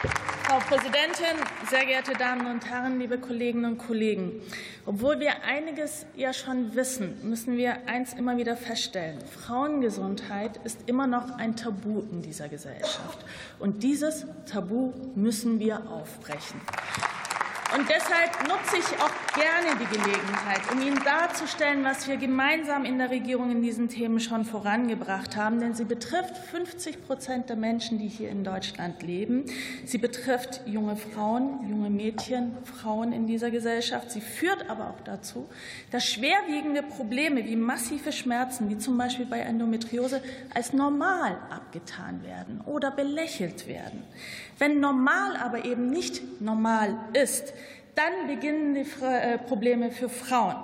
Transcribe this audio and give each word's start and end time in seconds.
Frau 0.00 0.58
Präsidentin, 0.60 1.36
sehr 1.68 1.84
geehrte 1.84 2.14
Damen 2.14 2.46
und 2.46 2.64
Herren, 2.64 2.98
liebe 2.98 3.18
Kolleginnen 3.18 3.72
und 3.72 3.78
Kollegen! 3.78 4.40
Obwohl 4.86 5.20
wir 5.20 5.42
einiges 5.42 6.06
ja 6.16 6.32
schon 6.32 6.74
wissen, 6.74 7.18
müssen 7.22 7.58
wir 7.58 7.86
eins 7.86 8.14
immer 8.14 8.38
wieder 8.38 8.56
feststellen. 8.56 9.18
Frauengesundheit 9.26 10.58
ist 10.64 10.88
immer 10.88 11.06
noch 11.06 11.36
ein 11.36 11.54
Tabu 11.54 12.00
in 12.10 12.22
dieser 12.22 12.48
Gesellschaft. 12.48 13.18
Und 13.58 13.82
dieses 13.82 14.24
Tabu 14.50 14.94
müssen 15.14 15.60
wir 15.60 15.86
aufbrechen. 15.90 16.60
Und 17.76 17.88
deshalb 17.88 18.48
nutze 18.48 18.78
ich 18.78 19.00
auch 19.00 19.10
gerne 19.34 19.78
die 19.78 19.86
Gelegenheit, 19.96 20.60
um 20.72 20.82
Ihnen 20.82 21.00
darzustellen, 21.04 21.84
was 21.84 22.08
wir 22.08 22.16
gemeinsam 22.16 22.84
in 22.84 22.98
der 22.98 23.10
Regierung 23.10 23.52
in 23.52 23.62
diesen 23.62 23.88
Themen 23.88 24.18
schon 24.18 24.44
vorangebracht 24.44 25.36
haben. 25.36 25.60
Denn 25.60 25.74
sie 25.74 25.84
betrifft 25.84 26.36
50 26.36 27.06
Prozent 27.06 27.48
der 27.48 27.54
Menschen, 27.54 27.98
die 27.98 28.08
hier 28.08 28.28
in 28.28 28.42
Deutschland 28.42 29.02
leben. 29.02 29.44
Sie 29.84 29.98
betrifft 29.98 30.62
junge 30.66 30.96
Frauen, 30.96 31.68
junge 31.68 31.90
Mädchen, 31.90 32.56
Frauen 32.64 33.12
in 33.12 33.28
dieser 33.28 33.52
Gesellschaft. 33.52 34.10
Sie 34.10 34.20
führt 34.20 34.68
aber 34.68 34.90
auch 34.90 35.00
dazu, 35.04 35.48
dass 35.92 36.04
schwerwiegende 36.04 36.82
Probleme 36.82 37.44
wie 37.44 37.56
massive 37.56 38.10
Schmerzen, 38.10 38.68
wie 38.68 38.78
zum 38.78 38.98
Beispiel 38.98 39.26
bei 39.26 39.38
Endometriose, 39.38 40.22
als 40.52 40.72
normal 40.72 41.38
abgetan 41.50 42.24
werden 42.24 42.62
oder 42.66 42.90
belächelt 42.90 43.68
werden. 43.68 44.02
Wenn 44.58 44.80
normal 44.80 45.36
aber 45.36 45.64
eben 45.64 45.88
nicht 45.88 46.40
normal 46.40 46.96
ist, 47.12 47.54
dann 48.00 48.26
beginnen 48.26 48.74
die 48.74 48.86
äh, 49.04 49.38
Probleme 49.38 49.90
für 49.90 50.08
Frauen, 50.08 50.56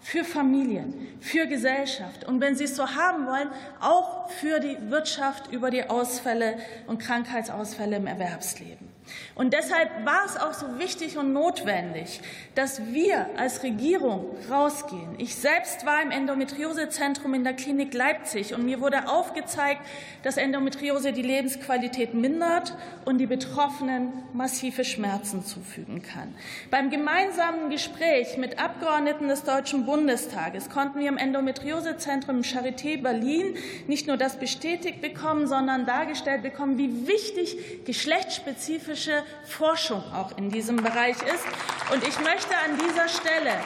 für 0.00 0.24
Familien, 0.24 1.18
für 1.20 1.46
Gesellschaft 1.46 2.24
und 2.24 2.40
wenn 2.40 2.54
Sie 2.54 2.64
es 2.64 2.76
so 2.76 2.86
haben 2.86 3.26
wollen, 3.26 3.48
auch 3.80 4.28
für 4.28 4.60
die 4.60 4.76
Wirtschaft 4.90 5.50
über 5.52 5.70
die 5.70 5.88
Ausfälle 5.88 6.56
und 6.86 6.98
Krankheitsausfälle 6.98 7.96
im 7.96 8.06
Erwerbsleben. 8.06 8.91
Und 9.34 9.52
deshalb 9.52 10.04
war 10.04 10.24
es 10.26 10.36
auch 10.36 10.52
so 10.52 10.78
wichtig 10.78 11.18
und 11.18 11.32
notwendig, 11.32 12.20
dass 12.54 12.86
wir 12.92 13.26
als 13.36 13.62
Regierung 13.62 14.26
rausgehen. 14.50 15.14
Ich 15.18 15.34
selbst 15.34 15.84
war 15.86 16.02
im 16.02 16.10
Endometriosezentrum 16.10 17.34
in 17.34 17.44
der 17.44 17.54
Klinik 17.54 17.94
Leipzig 17.94 18.54
und 18.54 18.64
mir 18.64 18.80
wurde 18.80 19.08
aufgezeigt, 19.08 19.80
dass 20.22 20.36
Endometriose 20.36 21.12
die 21.12 21.22
Lebensqualität 21.22 22.14
mindert 22.14 22.76
und 23.04 23.18
die 23.18 23.26
Betroffenen 23.26 24.12
massive 24.32 24.84
Schmerzen 24.84 25.44
zufügen 25.44 26.02
kann. 26.02 26.34
Beim 26.70 26.90
gemeinsamen 26.90 27.70
Gespräch 27.70 28.36
mit 28.36 28.58
Abgeordneten 28.58 29.28
des 29.28 29.44
Deutschen 29.44 29.86
Bundestages 29.86 30.70
konnten 30.70 31.00
wir 31.00 31.08
im 31.08 31.16
Endometriosezentrum 31.16 32.42
Charité 32.42 33.00
Berlin 33.00 33.56
nicht 33.88 34.06
nur 34.06 34.16
das 34.16 34.36
bestätigt 34.36 35.00
bekommen, 35.00 35.46
sondern 35.46 35.86
dargestellt 35.86 36.42
bekommen, 36.42 36.78
wie 36.78 37.08
wichtig 37.08 37.84
geschlechtsspezifische 37.84 38.91
spezifische 38.92 39.22
Forschung 39.44 40.02
auch 40.14 40.36
in 40.36 40.50
diesem 40.50 40.76
Bereich 40.76 41.16
ist. 41.22 41.44
Und 41.92 42.06
ich 42.06 42.18
möchte 42.20 42.54
an 42.64 42.78
dieser 42.78 43.08
Stelle 43.08 43.58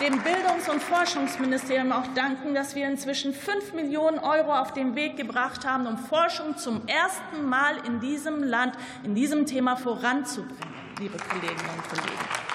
dem 0.00 0.20
Bildungs- 0.22 0.68
und 0.68 0.82
Forschungsministerium 0.82 1.92
auch 1.92 2.06
danken, 2.14 2.54
dass 2.54 2.74
wir 2.74 2.88
inzwischen 2.88 3.32
5 3.32 3.74
Millionen 3.74 4.18
Euro 4.18 4.52
auf 4.52 4.72
den 4.72 4.94
Weg 4.94 5.16
gebracht 5.16 5.64
haben, 5.64 5.86
um 5.86 5.98
Forschung 5.98 6.56
zum 6.56 6.86
ersten 6.88 7.48
Mal 7.48 7.76
in 7.86 8.00
diesem 8.00 8.42
Land 8.42 8.74
in 9.04 9.14
diesem 9.14 9.46
Thema 9.46 9.76
voranzubringen, 9.76 10.58
liebe 10.98 11.16
Kolleginnen 11.18 11.70
und 11.76 11.88
Kollegen. 11.88 12.51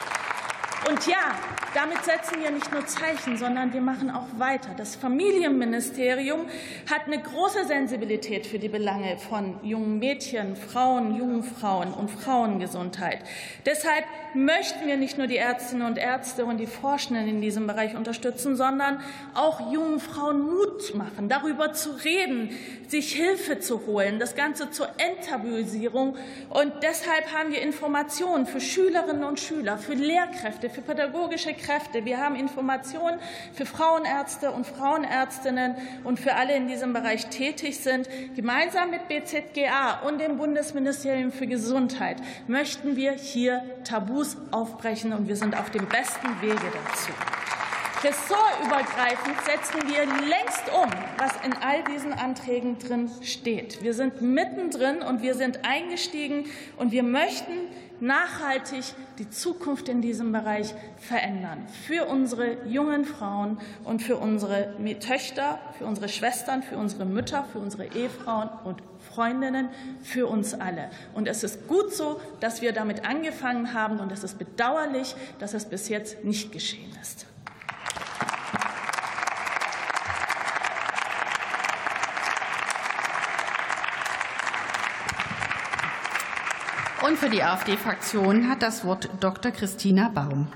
Und 0.85 1.07
ja, 1.07 1.35
damit 1.73 2.03
setzen 2.05 2.41
wir 2.41 2.51
nicht 2.51 2.71
nur 2.71 2.85
Zeichen, 2.85 3.37
sondern 3.37 3.73
wir 3.73 3.81
machen 3.81 4.09
auch 4.09 4.27
weiter. 4.37 4.69
Das 4.77 4.95
Familienministerium 4.95 6.47
hat 6.89 7.05
eine 7.05 7.21
große 7.21 7.65
Sensibilität 7.65 8.47
für 8.47 8.57
die 8.57 8.69
Belange 8.69 9.17
von 9.17 9.59
jungen 9.63 9.99
Mädchen, 9.99 10.55
Frauen, 10.55 11.15
jungen 11.15 11.43
Frauen 11.43 11.93
und 11.93 12.09
Frauengesundheit. 12.09 13.19
Deshalb 13.65 14.05
möchten 14.33 14.87
wir 14.87 14.97
nicht 14.97 15.17
nur 15.17 15.27
die 15.27 15.37
Ärztinnen 15.37 15.85
und 15.85 15.97
Ärzte 15.97 16.45
und 16.45 16.57
die 16.57 16.67
Forschenden 16.67 17.27
in 17.27 17.41
diesem 17.41 17.67
Bereich 17.67 17.95
unterstützen, 17.95 18.55
sondern 18.55 18.99
auch 19.33 19.71
jungen 19.71 19.99
Frauen 19.99 20.41
Mut 20.41 20.95
machen, 20.95 21.27
darüber 21.27 21.73
zu 21.73 21.91
reden, 21.91 22.49
sich 22.87 23.13
Hilfe 23.13 23.59
zu 23.59 23.85
holen, 23.85 24.19
das 24.19 24.35
Ganze 24.35 24.69
zur 24.71 24.87
Enttabuisierung. 24.97 26.15
Und 26.49 26.73
deshalb 26.81 27.33
haben 27.33 27.51
wir 27.51 27.61
Informationen 27.61 28.45
für 28.45 28.61
Schülerinnen 28.61 29.23
und 29.23 29.39
Schüler, 29.39 29.77
für 29.77 29.93
Lehrkräfte, 29.93 30.66
für 30.69 30.81
pädagogische 30.81 31.53
Kräfte. 31.53 32.05
Wir 32.05 32.19
haben 32.19 32.35
Informationen 32.35 33.19
für 33.53 33.65
Frauenärzte 33.65 34.51
und 34.51 34.65
Frauenärztinnen 34.65 35.75
und 36.03 36.19
für 36.19 36.33
alle 36.35 36.55
in 36.55 36.67
diesem 36.67 36.93
Bereich 36.93 37.27
tätig 37.27 37.79
sind. 37.79 38.09
Gemeinsam 38.35 38.91
mit 38.91 39.07
BZGA 39.07 40.01
und 40.07 40.19
dem 40.19 40.37
Bundesministerium 40.37 41.31
für 41.31 41.47
Gesundheit 41.47 42.17
möchten 42.47 42.95
wir 42.95 43.13
hier 43.13 43.63
Tabus 43.83 44.37
aufbrechen, 44.51 45.13
und 45.13 45.27
wir 45.27 45.35
sind 45.35 45.57
auf 45.57 45.69
dem 45.69 45.85
besten 45.87 46.41
Wege 46.41 46.55
dazu. 46.55 47.11
Ressortübergreifend 48.03 49.35
setzen 49.43 49.89
wir 49.89 50.05
längst 50.05 50.71
um, 50.71 50.89
was 51.17 51.31
in 51.43 51.53
all 51.53 51.83
diesen 51.83 52.13
Anträgen 52.13 52.77
drin 52.77 53.09
steht. 53.23 53.81
Wir 53.81 53.95
sind 53.95 54.21
mittendrin 54.21 55.01
und 55.01 55.23
wir 55.23 55.33
sind 55.33 55.65
eingestiegen 55.65 56.45
und 56.77 56.91
wir 56.91 57.01
möchten 57.01 57.53
nachhaltig 57.99 58.83
die 59.17 59.29
Zukunft 59.29 59.89
in 59.89 60.01
diesem 60.01 60.31
Bereich 60.31 60.73
verändern. 60.97 61.67
Für 61.85 62.05
unsere 62.05 62.65
jungen 62.67 63.05
Frauen 63.05 63.59
und 63.83 64.01
für 64.01 64.17
unsere 64.17 64.73
Töchter, 64.99 65.59
für 65.77 65.85
unsere 65.85 66.09
Schwestern, 66.09 66.63
für 66.63 66.77
unsere 66.77 67.05
Mütter, 67.05 67.45
für 67.51 67.59
unsere 67.59 67.85
Ehefrauen 67.85 68.49
und 68.63 68.81
Freundinnen, 69.13 69.69
für 70.03 70.27
uns 70.27 70.53
alle. 70.53 70.89
Und 71.13 71.27
es 71.27 71.43
ist 71.43 71.67
gut 71.67 71.93
so, 71.93 72.19
dass 72.39 72.61
wir 72.61 72.73
damit 72.73 73.07
angefangen 73.07 73.73
haben. 73.73 73.99
Und 73.99 74.11
es 74.11 74.23
ist 74.23 74.37
bedauerlich, 74.37 75.15
dass 75.39 75.53
es 75.53 75.65
bis 75.65 75.89
jetzt 75.89 76.23
nicht 76.23 76.51
geschehen 76.51 76.91
ist. 77.01 77.25
Und 87.07 87.17
für 87.17 87.29
die 87.29 87.41
AfD-Fraktion 87.41 88.49
hat 88.49 88.61
das 88.61 88.83
Wort 88.83 89.09
Dr. 89.21 89.53
Christina 89.53 90.09
Baum. 90.09 90.47